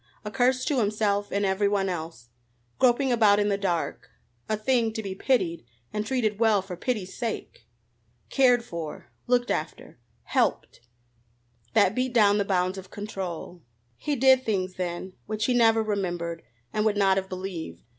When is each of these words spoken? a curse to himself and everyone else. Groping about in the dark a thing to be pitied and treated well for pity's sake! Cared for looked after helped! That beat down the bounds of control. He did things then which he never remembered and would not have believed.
a 0.25 0.31
curse 0.31 0.65
to 0.65 0.79
himself 0.79 1.31
and 1.31 1.45
everyone 1.45 1.87
else. 1.87 2.29
Groping 2.79 3.11
about 3.11 3.39
in 3.39 3.49
the 3.49 3.55
dark 3.59 4.09
a 4.49 4.57
thing 4.57 4.91
to 4.93 5.03
be 5.03 5.13
pitied 5.13 5.63
and 5.93 6.03
treated 6.07 6.39
well 6.39 6.63
for 6.63 6.75
pity's 6.75 7.15
sake! 7.15 7.67
Cared 8.31 8.63
for 8.65 9.11
looked 9.27 9.51
after 9.51 9.99
helped! 10.23 10.81
That 11.75 11.93
beat 11.93 12.13
down 12.15 12.39
the 12.39 12.45
bounds 12.45 12.79
of 12.79 12.89
control. 12.89 13.61
He 13.95 14.15
did 14.15 14.43
things 14.43 14.73
then 14.73 15.13
which 15.27 15.45
he 15.45 15.53
never 15.53 15.83
remembered 15.83 16.41
and 16.73 16.83
would 16.83 16.97
not 16.97 17.17
have 17.17 17.29
believed. 17.29 17.83